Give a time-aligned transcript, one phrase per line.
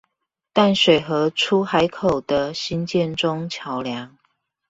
[0.51, 4.17] 淡水河出海口的興建中橋梁